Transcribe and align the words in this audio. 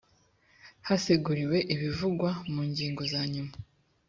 haseguriwe 0.87 1.57
ibivugwa 1.73 2.29
mu 2.53 2.61
ngingo 2.69 3.01
za 3.13 3.21
nyuma 3.33 3.53